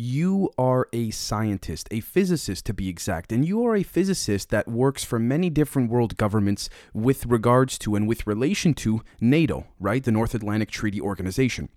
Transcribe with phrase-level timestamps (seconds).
[0.00, 4.66] you are a scientist, a physicist to be exact, and you are a physicist that
[4.66, 10.02] works for many different world governments with regards to and with relation to NATO, right?
[10.02, 11.68] The North Atlantic Treaty Organization.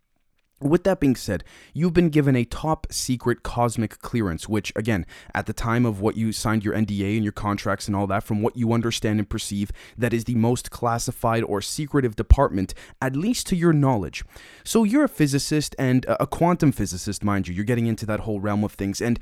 [0.64, 5.46] With that being said, you've been given a top secret cosmic clearance, which, again, at
[5.46, 8.42] the time of what you signed your NDA and your contracts and all that, from
[8.42, 13.46] what you understand and perceive, that is the most classified or secretive department, at least
[13.48, 14.24] to your knowledge.
[14.64, 17.54] So you're a physicist and a quantum physicist, mind you.
[17.54, 19.20] You're getting into that whole realm of things, and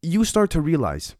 [0.00, 1.16] you start to realize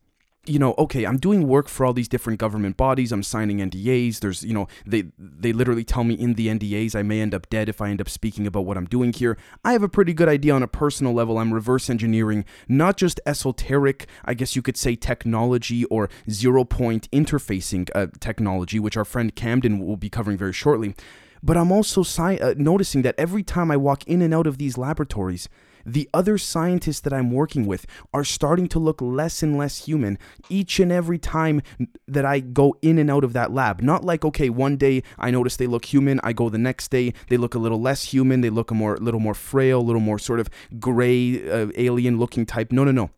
[0.49, 3.13] you know, okay, I'm doing work for all these different government bodies.
[3.13, 4.21] I'm signing NDAs.
[4.21, 7.49] There's, you know, they they literally tell me in the NDAs I may end up
[7.51, 9.37] dead if I end up speaking about what I'm doing here.
[9.65, 11.39] I have a pretty good idea on a personal level.
[11.39, 17.11] I'm reverse engineering not just esoteric, I guess you could say technology or zero point
[17.11, 20.95] interfacing uh, technology, which our friend Camden will be covering very shortly.
[21.43, 24.77] But I'm also uh, noticing that every time I walk in and out of these
[24.77, 25.49] laboratories,
[25.85, 30.19] the other scientists that I'm working with are starting to look less and less human
[30.49, 31.63] each and every time
[32.07, 33.81] that I go in and out of that lab.
[33.81, 37.13] Not like, okay, one day I notice they look human, I go the next day,
[37.29, 40.01] they look a little less human, they look a more, little more frail, a little
[40.01, 42.73] more sort of gray, uh, alien looking type.
[42.73, 43.11] No, no, no.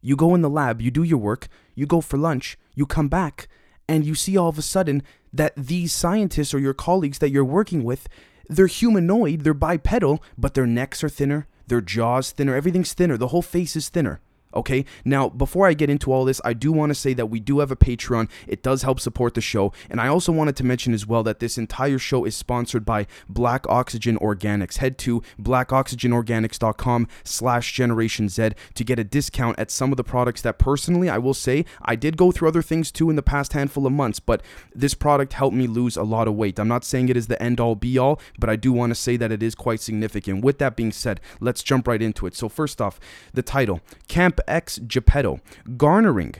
[0.00, 3.08] You go in the lab, you do your work, you go for lunch, you come
[3.08, 3.48] back,
[3.88, 5.02] and you see all of a sudden
[5.32, 8.08] that these scientists or your colleagues that you're working with,
[8.48, 13.28] they're humanoid, they're bipedal, but their necks are thinner, their jaws thinner, everything's thinner, the
[13.28, 14.20] whole face is thinner.
[14.56, 17.40] Okay, now before I get into all this, I do want to say that we
[17.40, 18.30] do have a Patreon.
[18.46, 19.72] It does help support the show.
[19.90, 23.06] And I also wanted to mention as well that this entire show is sponsored by
[23.28, 24.78] Black Oxygen Organics.
[24.78, 30.42] Head to blackoxygenorganics.com slash generation Z to get a discount at some of the products
[30.42, 33.52] that personally I will say I did go through other things too in the past
[33.52, 34.42] handful of months, but
[34.74, 36.58] this product helped me lose a lot of weight.
[36.58, 38.94] I'm not saying it is the end all be all, but I do want to
[38.94, 40.42] say that it is quite significant.
[40.42, 42.34] With that being said, let's jump right into it.
[42.34, 42.98] So first off,
[43.34, 45.40] the title, Camp X Geppetto,
[45.76, 46.34] garnering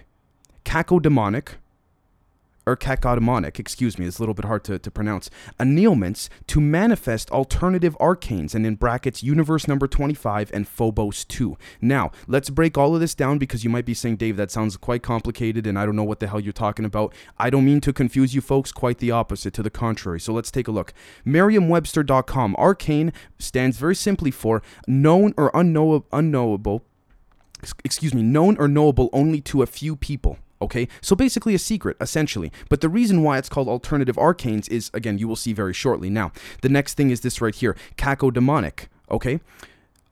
[0.65, 1.55] cacodemonic
[2.67, 7.31] or cacodemonic, excuse me, it's a little bit hard to, to pronounce, annealments to manifest
[7.31, 11.57] alternative arcanes, and in brackets, universe number 25 and Phobos 2.
[11.81, 14.77] Now, let's break all of this down because you might be saying, Dave, that sounds
[14.77, 17.15] quite complicated and I don't know what the hell you're talking about.
[17.39, 20.19] I don't mean to confuse you folks, quite the opposite, to the contrary.
[20.19, 20.93] So let's take a look.
[21.25, 26.83] Merriam-Webster.com, arcane stands very simply for known or unknow- unknowable
[27.85, 30.39] excuse me, known or knowable only to a few people.
[30.63, 32.51] Okay, so basically a secret, essentially.
[32.71, 36.09] But the reason why it's called alternative arcanes is, again, you will see very shortly.
[36.09, 38.87] Now, the next thing is this right here cacodemonic.
[39.11, 39.41] Okay,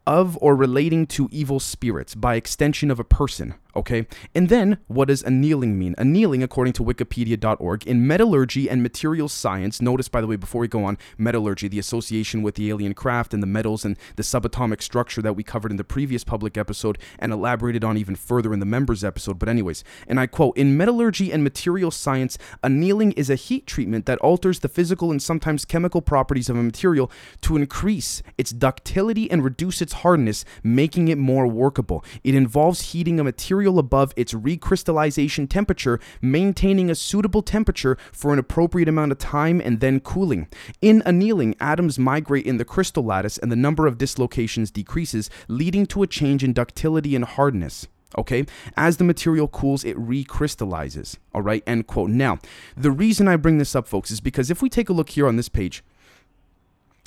[0.06, 3.54] of or relating to evil spirits by extension of a person.
[3.76, 5.94] Okay, and then what does annealing mean?
[5.98, 9.82] Annealing, according to Wikipedia.org, in metallurgy and materials science.
[9.82, 13.34] Notice, by the way, before we go on, metallurgy, the association with the alien craft
[13.34, 16.98] and the metals and the subatomic structure that we covered in the previous public episode
[17.18, 19.38] and elaborated on even further in the members episode.
[19.38, 24.06] But anyways, and I quote: In metallurgy and materials science, annealing is a heat treatment
[24.06, 27.10] that alters the physical and sometimes chemical properties of a material
[27.40, 32.04] to increase its ductility and reduce its hardness, making it more workable.
[32.22, 38.30] It involves heating a material material above its recrystallization temperature, maintaining a suitable temperature for
[38.34, 40.48] an appropriate amount of time and then cooling.
[40.82, 45.86] In annealing, atoms migrate in the crystal lattice and the number of dislocations decreases, leading
[45.86, 47.86] to a change in ductility and hardness.
[48.18, 48.44] Okay?
[48.76, 51.16] As the material cools it recrystallizes.
[51.32, 51.62] All right?
[51.66, 52.10] End quote.
[52.10, 52.38] Now
[52.76, 55.26] the reason i bring this up folks is because if we take a look here
[55.26, 55.82] on this page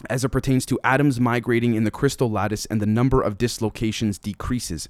[0.09, 4.17] as it pertains to atoms migrating in the crystal lattice and the number of dislocations
[4.17, 4.89] decreases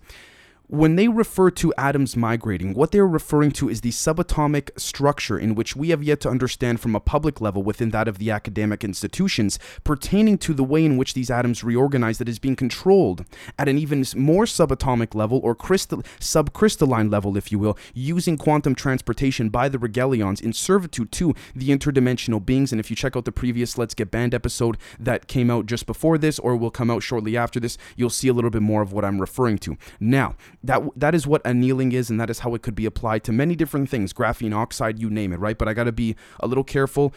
[0.69, 5.55] when they refer to atoms migrating, what they're referring to is the subatomic structure in
[5.55, 8.83] which we have yet to understand from a public level within that of the academic
[8.83, 13.23] institutions pertaining to the way in which these atoms reorganize that is being controlled
[13.57, 18.75] at an even more subatomic level or crystal, subcrystalline level, if you will, using quantum
[18.75, 22.73] transportation by the Regelions in servitude to the interdimensional beings.
[22.73, 25.85] And if you check out the previous Let's Get Banned episode that came out just
[25.85, 28.81] before this or will come out shortly after this, you'll see a little bit more
[28.81, 29.77] of what I'm referring to.
[30.01, 30.35] Now,
[30.67, 33.31] that that is what annealing is and that is how it could be applied to
[33.31, 36.47] many different things graphene oxide you name it right but i got to be a
[36.47, 37.13] little careful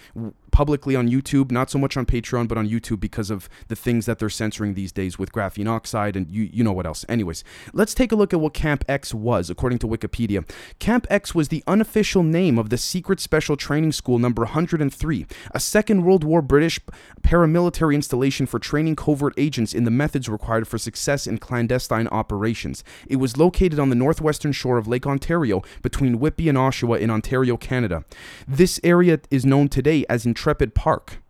[0.50, 4.06] publicly on YouTube, not so much on Patreon, but on YouTube because of the things
[4.06, 7.04] that they're censoring these days with graphene oxide and you, you know what else.
[7.08, 10.48] Anyways, let's take a look at what Camp X was, according to Wikipedia.
[10.78, 15.60] Camp X was the unofficial name of the Secret Special Training School number 103, a
[15.60, 16.80] Second World War British
[17.22, 22.82] paramilitary installation for training covert agents in the methods required for success in clandestine operations.
[23.08, 27.10] It was located on the northwestern shore of Lake Ontario between Whitby and Oshawa in
[27.10, 28.04] Ontario, Canada.
[28.46, 31.20] This area is known today as Intrepid Park.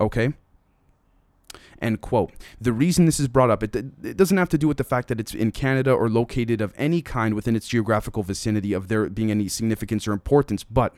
[0.00, 0.34] Okay?
[1.80, 2.32] End quote.
[2.60, 5.08] The reason this is brought up, it, it doesn't have to do with the fact
[5.08, 9.08] that it's in Canada or located of any kind within its geographical vicinity of there
[9.08, 10.94] being any significance or importance, but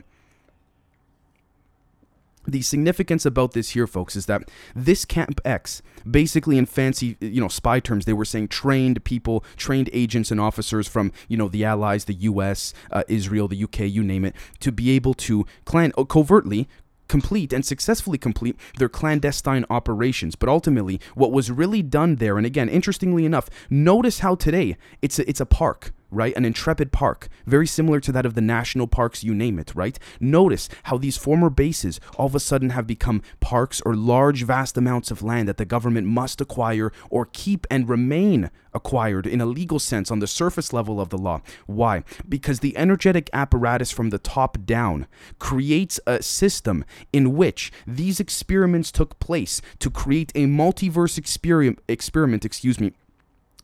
[2.47, 7.41] the significance about this here folks is that this camp x basically in fancy you
[7.41, 11.49] know spy terms they were saying trained people trained agents and officers from you know
[11.49, 15.45] the allies the us uh, israel the uk you name it to be able to
[15.65, 16.67] clan uh, covertly
[17.07, 20.35] complete and successfully complete their clandestine operations.
[20.35, 25.17] But ultimately, what was really done there, and again, interestingly enough, notice how today it's
[25.17, 26.35] a, it's a park right?
[26.35, 29.99] An intrepid park, very similar to that of the national parks, you name it, right?
[30.19, 34.77] Notice how these former bases all of a sudden have become parks or large, vast
[34.77, 39.45] amounts of land that the government must acquire or keep and remain acquired in a
[39.45, 41.41] legal sense on the surface level of the law.
[41.65, 42.03] Why?
[42.27, 45.07] Because the energetic apparatus from the top down
[45.39, 52.45] creates a system in which these experiments took place to create a multiverse experiment, experiment
[52.45, 52.93] excuse me,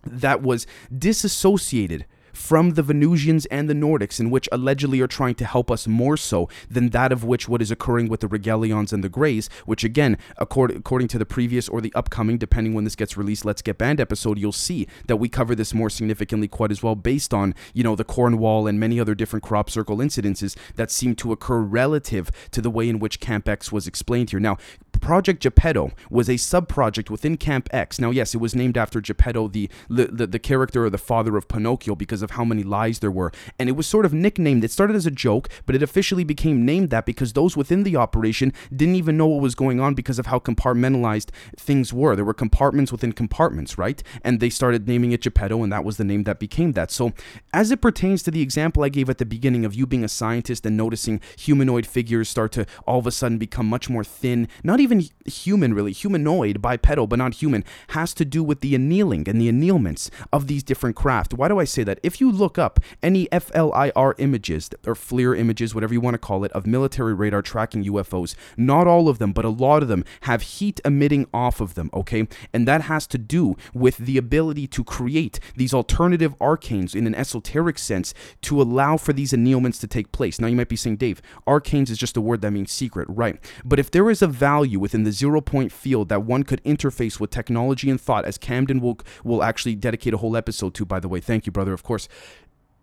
[0.05, 5.45] that was disassociated from the Venusians and the Nordics, in which allegedly are trying to
[5.45, 9.03] help us more so than that of which what is occurring with the Regelions and
[9.03, 12.95] the Greys, which again, according, according to the previous or the upcoming, depending when this
[12.95, 16.71] gets released, Let's Get Banned episode, you'll see that we cover this more significantly quite
[16.71, 20.57] as well based on, you know, the Cornwall and many other different crop circle incidences
[20.75, 24.39] that seem to occur relative to the way in which Camp X was explained here.
[24.39, 24.57] Now,
[25.01, 27.99] Project Geppetto was a sub-project within Camp X.
[27.99, 31.49] Now, yes, it was named after Geppetto, the, the the character or the father of
[31.49, 34.63] Pinocchio, because of how many lies there were, and it was sort of nicknamed.
[34.63, 37.95] It started as a joke, but it officially became named that because those within the
[37.95, 42.15] operation didn't even know what was going on because of how compartmentalized things were.
[42.15, 44.01] There were compartments within compartments, right?
[44.23, 46.91] And they started naming it Geppetto, and that was the name that became that.
[46.91, 47.13] So,
[47.53, 50.09] as it pertains to the example I gave at the beginning of you being a
[50.09, 54.47] scientist and noticing humanoid figures start to all of a sudden become much more thin,
[54.63, 59.27] not even human, really, humanoid, bipedal, but not human, has to do with the annealing
[59.27, 61.33] and the annealments of these different craft.
[61.33, 61.99] Why do I say that?
[62.03, 66.43] If you look up any FLIR images, or FLIR images, whatever you want to call
[66.43, 70.03] it, of military radar tracking UFOs, not all of them, but a lot of them
[70.21, 72.27] have heat emitting off of them, okay?
[72.53, 77.15] And that has to do with the ability to create these alternative arcanes in an
[77.15, 80.39] esoteric sense to allow for these annealments to take place.
[80.39, 83.39] Now, you might be saying, Dave, arcanes is just a word that means secret, right?
[83.65, 87.19] But if there is a value within the zero point field that one could interface
[87.19, 90.85] with technology and thought, as Camden will will actually dedicate a whole episode to.
[90.85, 91.73] By the way, thank you, brother.
[91.73, 92.02] Of course,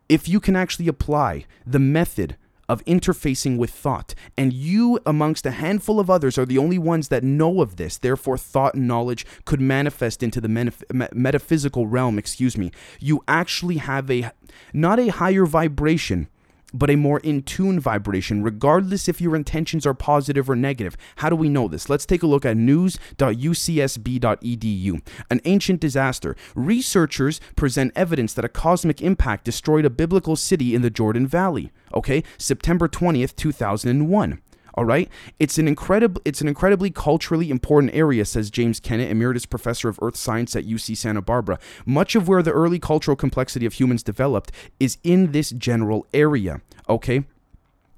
[0.08, 2.36] if you can actually apply the method
[2.68, 4.14] of interfacing with thought.
[4.38, 7.98] And you, amongst a handful of others, are the only ones that know of this.
[7.98, 10.72] Therefore, thought and knowledge could manifest into the
[11.12, 12.16] metaphysical realm.
[12.16, 12.70] Excuse me.
[13.00, 14.30] You actually have a
[14.72, 16.28] not a higher vibration
[16.72, 20.96] but a more in tune vibration, regardless if your intentions are positive or negative.
[21.16, 21.88] How do we know this?
[21.88, 25.02] Let's take a look at news.ucsb.edu.
[25.30, 26.36] An ancient disaster.
[26.54, 31.72] Researchers present evidence that a cosmic impact destroyed a biblical city in the Jordan Valley.
[31.94, 34.40] Okay, September 20th, 2001.
[34.74, 35.08] All right,
[35.38, 39.98] it's an incredible, it's an incredibly culturally important area, says James Kennett, emeritus professor of
[40.00, 41.58] earth science at UC Santa Barbara.
[41.84, 46.60] Much of where the early cultural complexity of humans developed is in this general area.
[46.88, 47.24] Okay.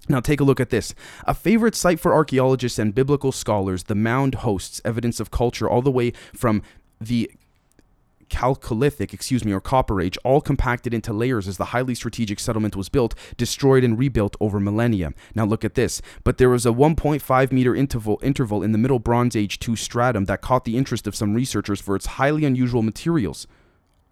[0.08, 0.94] Now, take a look at this.
[1.26, 5.80] A favorite site for archaeologists and biblical scholars, the mound hosts evidence of culture all
[5.80, 6.62] the way from
[7.00, 7.30] the
[8.32, 12.74] Chalcolithic, excuse me, or Copper Age, all compacted into layers as the highly strategic settlement
[12.74, 15.12] was built, destroyed, and rebuilt over millennia.
[15.34, 16.00] Now look at this.
[16.24, 20.24] But there was a 1.5 meter interval, interval in the Middle Bronze Age 2 stratum
[20.24, 23.46] that caught the interest of some researchers for its highly unusual materials.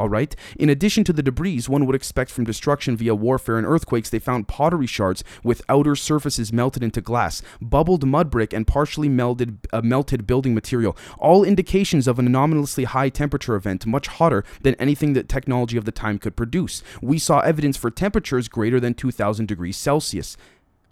[0.01, 0.35] All right.
[0.59, 4.19] In addition to the debris one would expect from destruction via warfare and earthquakes, they
[4.19, 9.59] found pottery shards with outer surfaces melted into glass, bubbled mud brick, and partially melted,
[9.75, 10.97] uh, melted building material.
[11.19, 15.85] All indications of an anomalously high temperature event, much hotter than anything that technology of
[15.85, 16.83] the time could produce.
[17.03, 20.39] We saw evidence for temperatures greater than 2,000 degrees Celsius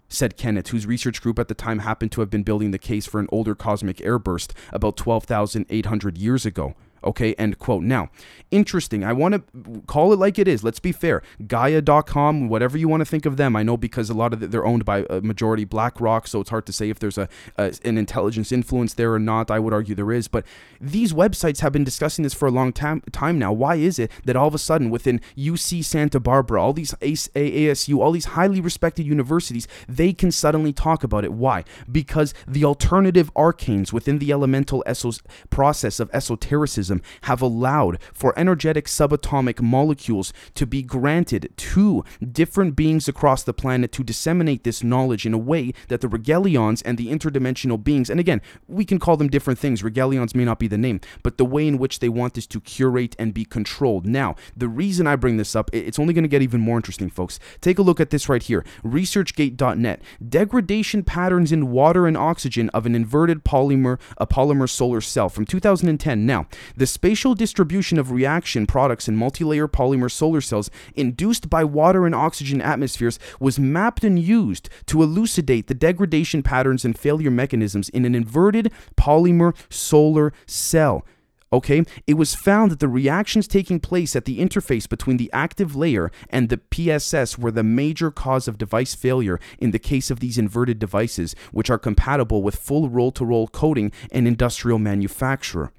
[0.09, 3.05] said Kennett, whose research group at the time happened to have been building the case
[3.05, 6.75] for an older cosmic airburst about 12,800 years ago.
[7.03, 7.83] Okay, end quote.
[7.83, 8.09] Now,
[8.51, 9.03] interesting.
[9.03, 10.63] I want to call it like it is.
[10.63, 11.21] Let's be fair.
[11.47, 13.55] Gaia.com, whatever you want to think of them.
[13.55, 16.49] I know because a lot of it, they're owned by a majority BlackRock, so it's
[16.49, 19.51] hard to say if there's a, a, an intelligence influence there or not.
[19.51, 20.45] I would argue there is, but
[20.81, 23.53] these websites have been discussing this for a long time time now.
[23.53, 27.99] Why is it that all of a sudden within UC Santa Barbara, all these ASU,
[27.99, 31.33] all these highly respected universities, they can suddenly talk about it?
[31.33, 31.63] Why?
[31.91, 38.37] Because the alternative arcanes within the elemental esos- process of esotericism mechanism have allowed for
[38.37, 44.83] energetic subatomic molecules to be granted to different beings across the planet to disseminate this
[44.83, 48.99] knowledge in a way that the Regalions and the interdimensional beings, and again, we can
[48.99, 49.81] call them different things.
[49.81, 52.61] Regalions may not be the name, but the way in which they want this to
[52.61, 54.05] curate and be controlled.
[54.05, 57.09] Now, the reason I bring this up, it's only going to get even more interesting,
[57.09, 57.39] folks.
[57.61, 60.01] Take a look at this right here ResearchGate.net.
[60.27, 65.45] Degradation patterns in water and oxygen of an inverted polymer, a polymer solar cell from
[65.45, 66.25] 2010.
[66.25, 66.47] Now,
[66.79, 72.15] the spatial distribution of reaction products in multi-layer polymer solar cells induced by water and
[72.15, 78.05] oxygen atmospheres was mapped and used to elucidate the degradation patterns and failure mechanisms in
[78.05, 81.05] an inverted polymer solar cell.
[81.51, 85.75] Okay, it was found that the reactions taking place at the interface between the active
[85.75, 90.21] layer and the PSS were the major cause of device failure in the case of
[90.21, 95.71] these inverted devices, which are compatible with full roll to roll coating and industrial manufacture.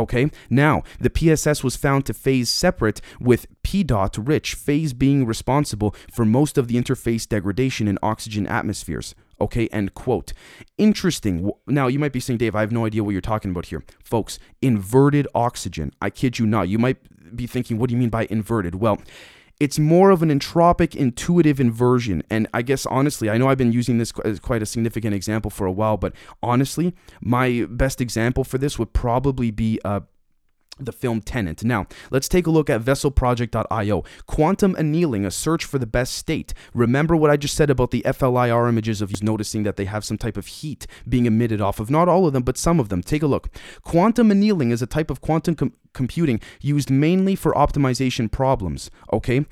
[0.00, 5.94] Okay, now the PSS was found to phase separate with PEDOT rich phase being responsible
[6.10, 9.14] for most of the interface degradation in oxygen atmospheres.
[9.42, 10.32] Okay, end quote.
[10.78, 11.50] Interesting.
[11.66, 13.84] Now, you might be saying, Dave, I have no idea what you're talking about here.
[14.02, 15.92] Folks, inverted oxygen.
[16.00, 16.68] I kid you not.
[16.68, 16.96] You might
[17.36, 18.76] be thinking, what do you mean by inverted?
[18.76, 19.02] Well,
[19.60, 22.22] it's more of an entropic intuitive inversion.
[22.30, 25.50] And i guess honestly i know i've been using this as quite a significant example
[25.50, 26.12] for a while but
[26.42, 30.00] honestly my best example for this would probably be uh,
[30.78, 31.64] the film Tenet.
[31.64, 34.04] Now, let's take a look at vesselproject.io.
[34.26, 36.54] Quantum annealing, a search for the best state.
[36.74, 40.18] Remember what I just said about the FLIR images of noticing that they have some
[40.18, 43.02] type of heat being emitted off of not all of them, but some of them.
[43.02, 43.48] Take a look.
[43.82, 49.44] Quantum annealing is a type of quantum com- computing used mainly for optimization problems, okay?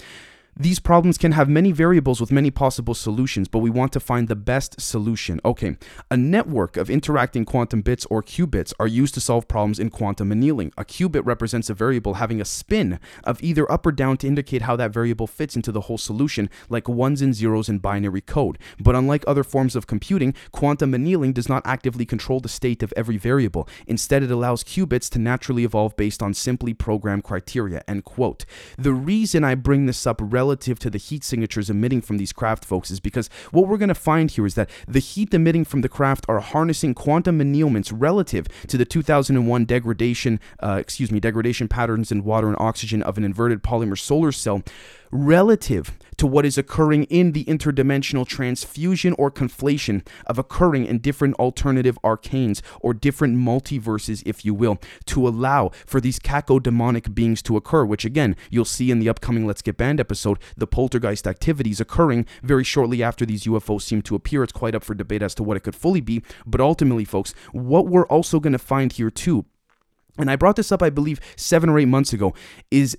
[0.61, 4.27] These problems can have many variables with many possible solutions, but we want to find
[4.27, 5.41] the best solution.
[5.45, 5.77] Okay,
[6.11, 10.33] a network of interacting quantum bits or qubits are used to solve problems in quantum
[10.33, 10.73] annealing.
[10.77, 14.63] A qubit represents a variable having a spin of either up or down to indicate
[14.63, 18.59] how that variable fits into the whole solution, like ones and zeros in binary code.
[18.81, 22.93] But unlike other forms of computing, quantum annealing does not actively control the state of
[22.97, 23.69] every variable.
[23.87, 27.85] Instead, it allows qubits to naturally evolve based on simply programmed criteria.
[27.87, 28.45] End quote.
[28.77, 32.33] The reason I bring this up relatively relative to the heat signatures emitting from these
[32.33, 35.63] craft, folks, is because what we're going to find here is that the heat emitting
[35.63, 41.21] from the craft are harnessing quantum annealments relative to the 2001 degradation, uh, excuse me,
[41.21, 44.63] degradation patterns in water and oxygen of an inverted polymer solar cell
[45.11, 51.35] relative to what is occurring in the interdimensional transfusion or conflation of occurring in different
[51.37, 57.57] alternative arcanes or different multiverses, if you will, to allow for these cacodemonic beings to
[57.57, 61.81] occur, which again, you'll see in the upcoming Let's Get Banned episode, the poltergeist activities
[61.81, 64.43] occurring very shortly after these UFOs seem to appear.
[64.43, 67.35] It's quite up for debate as to what it could fully be, but ultimately, folks,
[67.53, 69.47] what we're also going to find here too
[70.19, 72.35] and I brought this up, I believe, seven or eight months ago,
[72.71, 72.99] is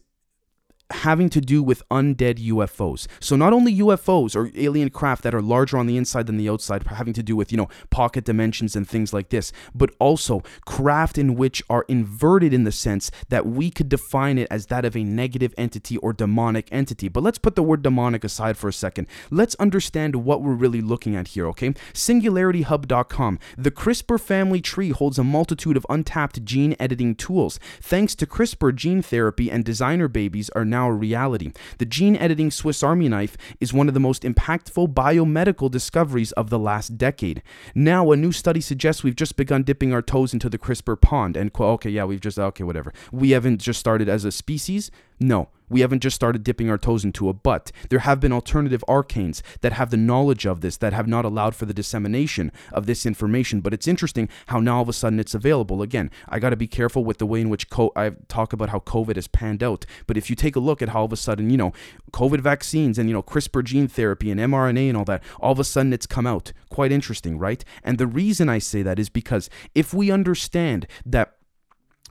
[0.91, 3.07] having to do with undead UFOs.
[3.19, 6.49] So not only UFOs or alien craft that are larger on the inside than the
[6.49, 10.43] outside, having to do with, you know, pocket dimensions and things like this, but also
[10.65, 14.85] craft in which are inverted in the sense that we could define it as that
[14.85, 17.07] of a negative entity or demonic entity.
[17.07, 19.07] But let's put the word demonic aside for a second.
[19.29, 21.71] Let's understand what we're really looking at here, okay?
[21.93, 23.39] SingularityHub.com.
[23.57, 27.59] The CRISPR family tree holds a multitude of untapped gene editing tools.
[27.81, 31.51] Thanks to CRISPR gene therapy and designer babies are now now a reality.
[31.77, 36.49] The gene editing Swiss Army knife is one of the most impactful biomedical discoveries of
[36.49, 37.43] the last decade.
[37.75, 41.35] Now, a new study suggests we've just begun dipping our toes into the CRISPR pond.
[41.35, 42.93] And, okay, yeah, we've just, okay, whatever.
[43.11, 44.89] We haven't just started as a species.
[45.19, 47.71] No, we haven't just started dipping our toes into a butt.
[47.89, 51.55] There have been alternative arcanes that have the knowledge of this, that have not allowed
[51.55, 53.61] for the dissemination of this information.
[53.61, 55.81] But it's interesting how now all of a sudden it's available.
[55.81, 58.69] Again, I got to be careful with the way in which co- I talk about
[58.69, 59.85] how COVID has panned out.
[60.07, 61.73] But if you take a look at how all of a sudden, you know,
[62.11, 65.59] COVID vaccines and, you know, CRISPR gene therapy and mRNA and all that, all of
[65.59, 66.51] a sudden it's come out.
[66.69, 67.63] Quite interesting, right?
[67.83, 71.35] And the reason I say that is because if we understand that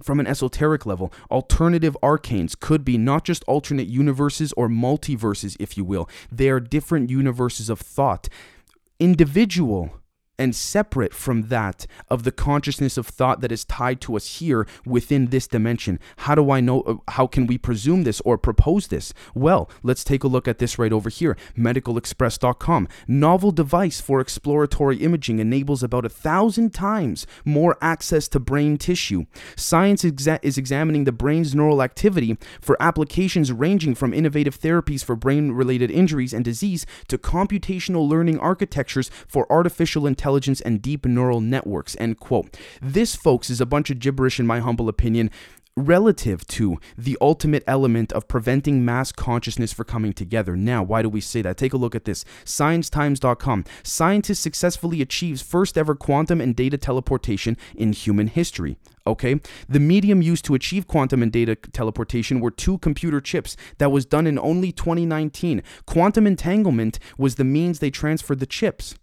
[0.02, 5.76] from an esoteric level, alternative arcanes could be not just alternate universes or multiverses, if
[5.76, 6.08] you will.
[6.30, 8.28] They are different universes of thought.
[9.00, 10.00] Individual
[10.38, 14.66] and separate from that of the consciousness of thought that is tied to us here
[14.86, 15.98] within this dimension.
[16.18, 16.82] How do I know?
[16.82, 19.12] Uh, how can we presume this or propose this?
[19.34, 21.36] Well, let's take a look at this right over here.
[21.56, 22.88] MedicalExpress.com.
[23.08, 29.26] Novel device for exploratory imaging enables about a thousand times more access to brain tissue.
[29.56, 35.16] Science exa- is examining the brain's neural activity for applications ranging from innovative therapies for
[35.16, 41.06] brain related injuries and disease to computational learning architectures for artificial intelligence intelligence and deep
[41.06, 42.54] neural networks, end quote.
[42.82, 45.30] This, folks, is a bunch of gibberish in my humble opinion.
[45.86, 50.56] relative to the ultimate element of preventing mass consciousness for coming together.
[50.56, 51.56] Now, why do we say that?
[51.56, 52.24] Take a look at this.
[52.44, 53.64] ScienceTimes.com.
[53.84, 58.76] Scientist successfully achieves first ever quantum and data teleportation in human history.
[59.06, 63.56] Okay, the medium used to achieve quantum and data teleportation were two computer chips.
[63.78, 65.62] That was done in only 2019.
[65.86, 68.96] Quantum entanglement was the means they transferred the chips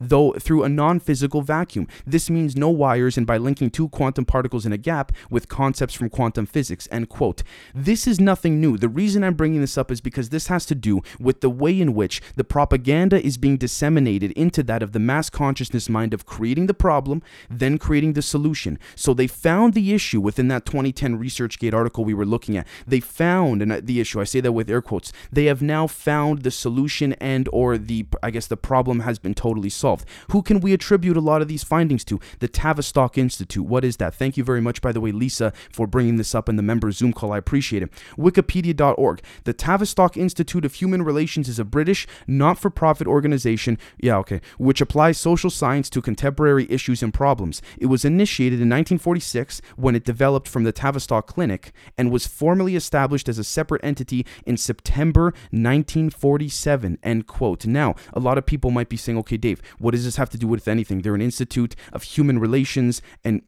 [0.00, 1.88] though through a non physical vacuum.
[2.06, 5.94] This means no wires and by linking two quantum particles in a gap with concepts
[5.94, 6.88] from quantum physics.
[6.90, 7.42] End quote.
[7.74, 8.76] This is nothing new.
[8.76, 11.80] The reason I'm bringing this up is because this has to do with the way
[11.80, 16.26] in which the propaganda is being disseminated into that of the mass consciousness mind of
[16.26, 18.78] creating the problem, then creating the solution.
[18.94, 22.66] So they found the issue within that 2010 ResearchGate article we were looking at.
[22.86, 24.20] They found and the issue.
[24.20, 25.12] I say that with air quotes.
[25.32, 29.34] They have now found the solution and or the I guess the problem has been
[29.34, 30.08] totally solved.
[30.30, 32.20] Who can we attribute a lot of these findings to?
[32.40, 33.64] The Tavistock Institute.
[33.66, 34.14] What is that?
[34.14, 36.90] Thank you very much, by the way, Lisa, for bringing this up in the member
[36.92, 37.32] Zoom call.
[37.32, 37.90] I appreciate it.
[38.16, 39.22] Wikipedia.org.
[39.44, 44.40] The Tavistock Institute of Human Relations is a British not for profit organization, yeah, okay,
[44.58, 47.62] which applies social science to contemporary issues and problems.
[47.78, 52.76] It was initiated in 1946 when it developed from the Tavistock Clinic and was formally
[52.76, 56.98] established as a separate entity in September 1947.
[57.02, 57.66] End quote.
[57.66, 60.38] Now, a lot of people might be saying, okay, Dave, what does this have to
[60.38, 61.02] do with anything?
[61.02, 63.42] They're an institute of human relations and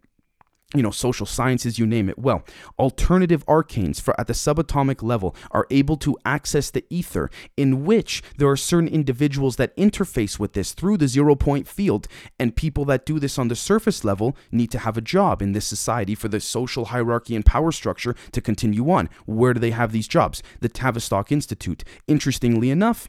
[0.74, 2.18] you know, social sciences, you name it.
[2.18, 2.44] Well,
[2.78, 8.22] alternative arcanes for at the subatomic level are able to access the ether, in which
[8.36, 12.06] there are certain individuals that interface with this through the zero point field,
[12.38, 15.52] and people that do this on the surface level need to have a job in
[15.52, 19.08] this society for the social hierarchy and power structure to continue on.
[19.24, 20.42] Where do they have these jobs?
[20.60, 21.82] The Tavistock Institute.
[22.06, 23.08] Interestingly enough,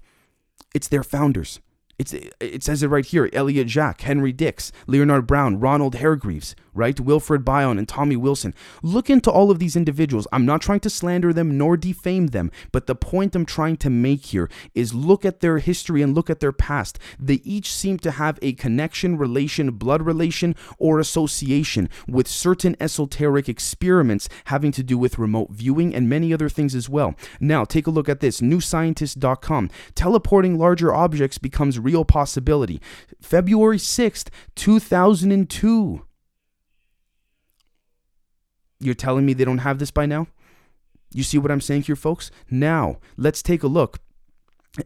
[0.74, 1.60] it's their founders.
[2.00, 6.98] It's, it says it right here Elliott Jaques, Henry Dicks, Leonard Browne, Ronald Hargreaves, right?
[6.98, 8.54] Wilfred Bion and Tommy Wilson.
[8.82, 10.26] Look into all of these individuals.
[10.32, 13.90] I'm not trying to slander them nor defame them, but the point I'm trying to
[13.90, 16.98] make here is look at their history and look at their past.
[17.20, 23.50] They each seem to have a connection, relation, blood relation, or association with certain esoteric
[23.50, 27.14] experiments having to do with remote viewing and many other things as well.
[27.42, 29.70] Now, take a look at this newscientist.com.
[29.96, 32.80] Teleporting larger objects becomes real possibility.
[33.22, 36.06] February 6th, 2002.
[38.80, 40.28] You're telling me they don't have this by now?
[41.12, 42.30] You see what I'm saying here, folks?
[42.50, 44.00] Now, let's take a look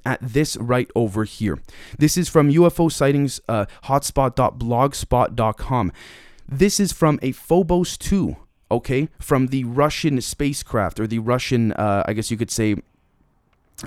[0.05, 1.59] at this right over here.
[1.99, 5.91] This is from UFO sightings uh, hotspot.blogspot.com.
[6.47, 8.37] This is from a Phobos 2,
[8.71, 12.77] okay, from the Russian spacecraft or the Russian, uh, I guess you could say,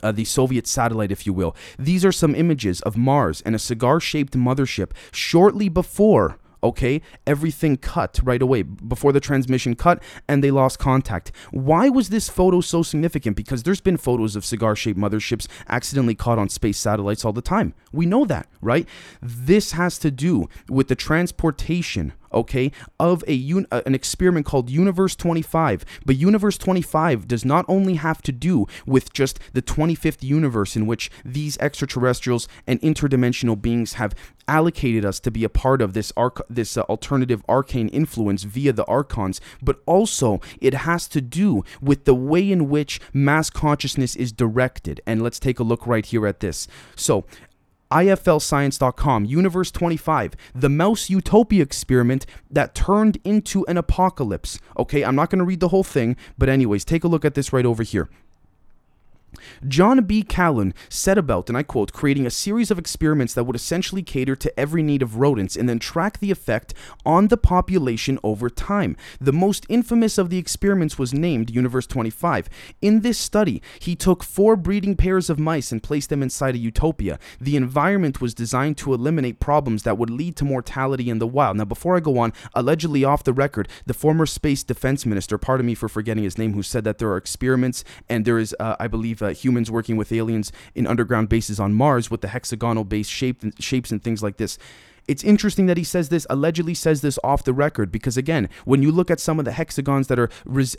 [0.02, 1.54] uh, the Soviet satellite, if you will.
[1.78, 7.76] These are some images of Mars and a cigar shaped mothership shortly before okay everything
[7.76, 11.30] cut right away before the transmission cut and they lost contact.
[11.50, 13.36] Why was this photo so significant?
[13.36, 17.42] Because there's been photos of cigar shaped motherships accidentally caught on space satellites all the
[17.42, 17.74] time.
[17.92, 18.88] We know that right?
[19.22, 24.70] This has to do with the transportation okay, of a un- uh, an experiment called
[24.70, 25.84] Universe 25.
[26.04, 30.86] But Universe 25 does not only have to do with just the 25th universe in
[30.86, 34.14] which these extraterrestrials and interdimensional beings have
[34.48, 38.72] allocated us to be a part of this arc this uh, alternative arcane influence via
[38.72, 44.14] the archons but also it has to do with the way in which mass consciousness
[44.14, 47.24] is directed and let's take a look right here at this so
[47.90, 54.58] IFLscience.com, Universe 25, the mouse utopia experiment that turned into an apocalypse.
[54.78, 57.34] Okay, I'm not going to read the whole thing, but, anyways, take a look at
[57.34, 58.08] this right over here.
[59.66, 60.22] John B.
[60.22, 64.36] Calhoun set about, and I quote, creating a series of experiments that would essentially cater
[64.36, 68.96] to every need of rodents and then track the effect on the population over time.
[69.20, 72.48] The most infamous of the experiments was named Universe 25.
[72.80, 76.58] In this study, he took four breeding pairs of mice and placed them inside a
[76.58, 77.18] utopia.
[77.40, 81.56] The environment was designed to eliminate problems that would lead to mortality in the wild.
[81.56, 85.66] Now, before I go on, allegedly off the record, the former space defense minister, pardon
[85.66, 88.76] me for forgetting his name, who said that there are experiments and there is, uh,
[88.78, 92.84] I believe, uh, humans working with aliens in underground bases on Mars with the hexagonal
[92.84, 94.58] base shape, shapes and things like this.
[95.08, 98.82] It's interesting that he says this, allegedly says this off the record, because again, when
[98.82, 100.28] you look at some of the hexagons that are,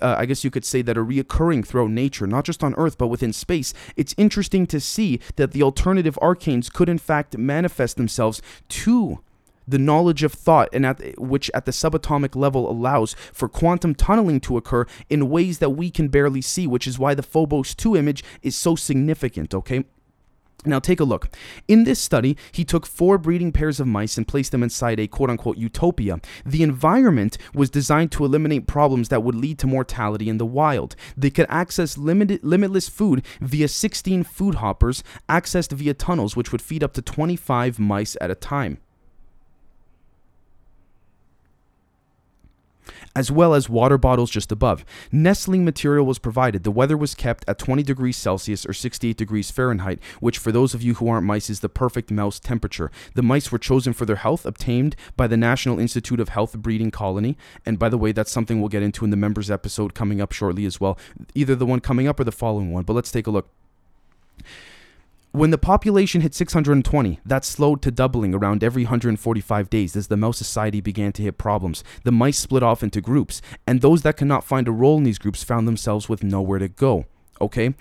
[0.01, 2.97] uh, I guess you could say, that are reoccurring throughout nature, not just on Earth,
[2.97, 7.95] but within space, it's interesting to see that the alternative arcanes could in fact manifest
[7.95, 9.19] themselves to
[9.67, 14.39] the knowledge of thought and at which at the subatomic level allows for quantum tunneling
[14.39, 17.95] to occur in ways that we can barely see which is why the phobos 2
[17.95, 19.83] image is so significant okay
[20.65, 21.29] Now, take a look.
[21.67, 25.07] In this study, he took four breeding pairs of mice and placed them inside a
[25.07, 26.19] quote unquote utopia.
[26.45, 30.95] The environment was designed to eliminate problems that would lead to mortality in the wild.
[31.15, 36.61] They could access limited, limitless food via 16 food hoppers, accessed via tunnels, which would
[36.61, 38.79] feed up to 25 mice at a time.
[43.15, 44.85] As well as water bottles just above.
[45.11, 46.63] Nestling material was provided.
[46.63, 50.73] The weather was kept at 20 degrees Celsius or 68 degrees Fahrenheit, which for those
[50.73, 52.91] of you who aren't mice is the perfect mouse temperature.
[53.15, 56.91] The mice were chosen for their health, obtained by the National Institute of Health Breeding
[56.91, 57.37] Colony.
[57.65, 60.31] And by the way, that's something we'll get into in the members episode coming up
[60.31, 60.97] shortly as well.
[61.35, 62.83] Either the one coming up or the following one.
[62.83, 63.49] But let's take a look.
[65.31, 70.17] When the population hit 620, that slowed to doubling around every 145 days as the
[70.17, 71.83] mouse society began to hit problems.
[72.03, 75.03] The mice split off into groups, and those that could not find a role in
[75.03, 77.05] these groups found themselves with nowhere to go.
[77.39, 77.75] Okay?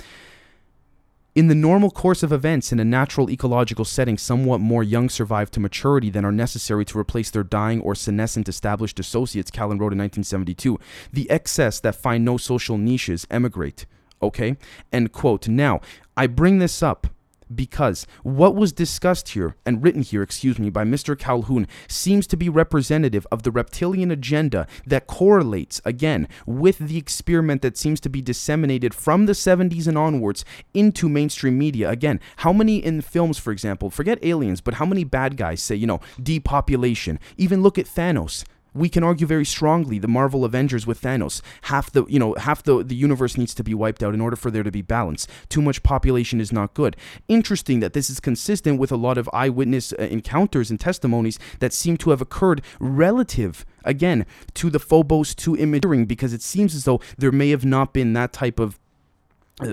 [1.34, 5.50] In the normal course of events in a natural ecological setting, somewhat more young survive
[5.52, 9.92] to maturity than are necessary to replace their dying or senescent established associates, Calhoun wrote
[9.92, 10.78] in 1972.
[11.12, 13.86] The excess that find no social niches emigrate.
[14.22, 14.56] Okay?
[14.92, 15.46] End quote.
[15.46, 15.80] Now,
[16.16, 17.06] I bring this up
[17.54, 21.18] because what was discussed here and written here, excuse me, by Mr.
[21.18, 27.62] Calhoun seems to be representative of the reptilian agenda that correlates again with the experiment
[27.62, 31.90] that seems to be disseminated from the 70s and onwards into mainstream media.
[31.90, 35.74] Again, how many in films, for example, forget aliens, but how many bad guys say,
[35.74, 37.18] you know, depopulation?
[37.36, 38.44] Even look at Thanos
[38.76, 41.40] we can argue very strongly the Marvel Avengers with Thanos.
[41.62, 44.36] Half the you know half the the universe needs to be wiped out in order
[44.36, 45.26] for there to be balance.
[45.48, 46.96] Too much population is not good.
[47.28, 51.72] Interesting that this is consistent with a lot of eyewitness uh, encounters and testimonies that
[51.72, 56.84] seem to have occurred relative again to the Phobos 2 imaging because it seems as
[56.84, 58.78] though there may have not been that type of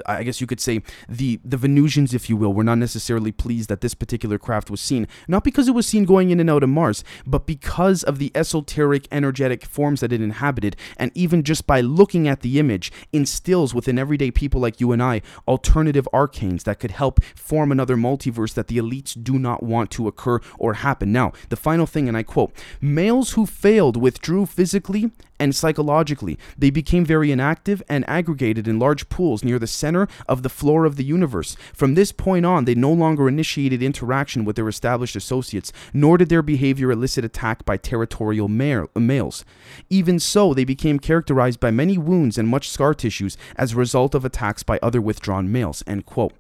[0.08, 3.68] I guess you could say the the Venusians, if you will, were not necessarily pleased
[3.68, 6.64] that this particular craft was seen, not because it was seen going in and out
[6.64, 11.68] of Mars, but because of the esoteric, energetic forms that it inhabited, and even just
[11.68, 16.64] by looking at the image, instills within everyday people like you and I alternative arcanes
[16.64, 20.76] that could help form another multiverse that the elites do not want to occur or
[20.76, 21.12] happen.
[21.12, 25.12] Now, the final thing, and I quote: "Males who failed withdrew physically
[25.44, 26.40] and psychologically.
[26.58, 30.86] They became very inactive and aggregated in large pools near the center of the floor
[30.86, 31.56] of the universe.
[31.74, 36.30] From this point on, they no longer initiated interaction with their established associates, nor did
[36.30, 39.46] their behavior elicit attack by territorial males.
[39.90, 44.14] Even so, they became characterized by many wounds and much scar tissues as a result
[44.16, 45.84] of attacks by other withdrawn males.
[45.88, 46.34] End quote.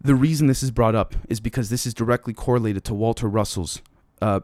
[0.00, 3.82] The reason this is brought up is because this is directly correlated to Walter Russell's
[4.22, 4.40] uh,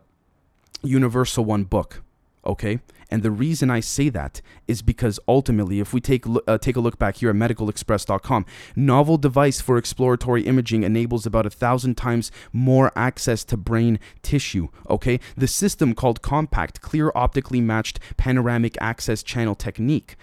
[0.82, 2.03] Universal One book.
[2.46, 2.80] Okay,
[3.10, 6.80] and the reason I say that is because ultimately, if we take uh, take a
[6.80, 12.30] look back here at medicalexpress.com, novel device for exploratory imaging enables about a thousand times
[12.52, 14.68] more access to brain tissue.
[14.90, 20.16] Okay, the system called Compact Clear Optically Matched Panoramic Access Channel Technique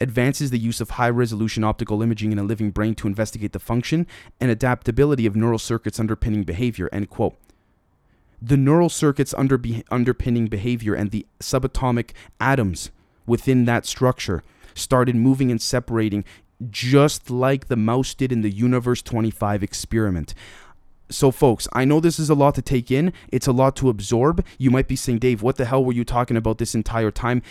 [0.00, 3.60] advances the use of high resolution optical imaging in a living brain to investigate the
[3.60, 4.06] function
[4.40, 6.88] and adaptability of neural circuits underpinning behavior.
[6.92, 7.36] End quote
[8.42, 12.90] the neural circuits under be- underpinning behavior and the subatomic atoms
[13.24, 14.42] within that structure
[14.74, 16.24] started moving and separating
[16.70, 20.34] just like the mouse did in the Universe 25 experiment.
[21.08, 23.12] So, folks, I know this is a lot to take in.
[23.30, 24.44] It's a lot to absorb.
[24.58, 27.42] You might be saying, Dave, what the hell were you talking about this entire time?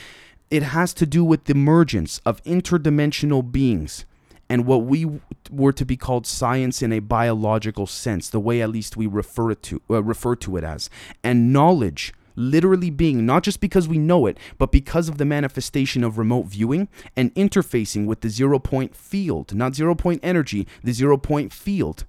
[0.49, 4.05] It has to do with the emergence of interdimensional beings
[4.51, 5.09] and what we
[5.49, 9.55] were to be called science in a biological sense, the way at least we refer
[9.55, 10.89] to uh, refer to it as,
[11.23, 16.03] and knowledge literally being not just because we know it, but because of the manifestation
[16.03, 20.91] of remote viewing and interfacing with the zero point field, not zero point energy, the
[20.91, 22.03] zero point field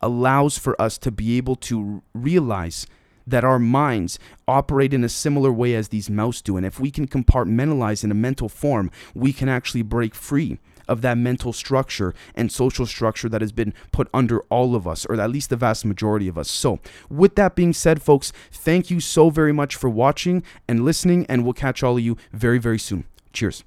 [0.00, 2.86] allows for us to be able to realize
[3.26, 4.18] that our minds
[4.48, 6.56] operate in a similar way as these mouse do.
[6.56, 11.02] And if we can compartmentalize in a mental form, we can actually break free of
[11.02, 15.20] that mental structure and social structure that has been put under all of us, or
[15.20, 16.50] at least the vast majority of us.
[16.50, 21.26] So, with that being said, folks, thank you so very much for watching and listening,
[21.28, 23.04] and we'll catch all of you very, very soon.
[23.32, 23.64] Cheers.